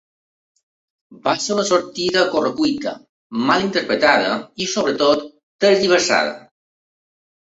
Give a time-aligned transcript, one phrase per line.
[1.27, 2.93] Va ser una sortida a corre-cuita,
[3.51, 4.31] mal interpretada
[4.65, 5.23] i, sobretot,
[5.67, 6.35] tergiversada.